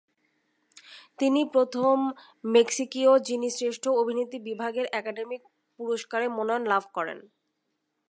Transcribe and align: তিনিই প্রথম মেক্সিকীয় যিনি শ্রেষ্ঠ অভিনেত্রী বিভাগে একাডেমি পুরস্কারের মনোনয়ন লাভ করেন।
তিনিই 1.19 1.47
প্রথম 1.53 1.95
মেক্সিকীয় 2.47 3.11
যিনি 3.19 3.47
শ্রেষ্ঠ 3.49 3.83
অভিনেত্রী 4.01 4.37
বিভাগে 4.39 4.83
একাডেমি 4.91 5.37
পুরস্কারের 5.79 6.29
মনোনয়ন 6.29 6.63
লাভ 6.67 6.83
করেন। 6.93 7.19